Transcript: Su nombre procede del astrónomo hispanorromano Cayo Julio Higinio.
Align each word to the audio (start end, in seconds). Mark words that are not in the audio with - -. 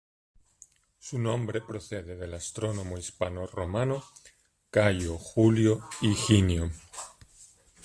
Su 0.97 1.19
nombre 1.19 1.61
procede 1.61 2.15
del 2.15 2.33
astrónomo 2.33 2.97
hispanorromano 2.97 4.03
Cayo 4.71 5.15
Julio 5.19 5.87
Higinio. 6.01 6.71